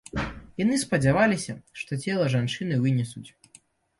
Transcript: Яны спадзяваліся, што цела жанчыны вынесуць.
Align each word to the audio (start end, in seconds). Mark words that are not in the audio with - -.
Яны 0.61 0.77
спадзяваліся, 0.83 1.53
што 1.81 1.99
цела 2.05 2.25
жанчыны 2.37 2.79
вынесуць. 2.87 3.27